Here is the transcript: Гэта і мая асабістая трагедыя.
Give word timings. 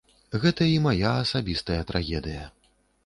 Гэта 0.45 0.69
і 0.77 0.79
мая 0.85 1.11
асабістая 1.11 1.81
трагедыя. 1.93 2.51